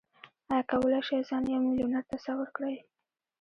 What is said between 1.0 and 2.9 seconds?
شئ ځان يو ميليونر تصور کړئ؟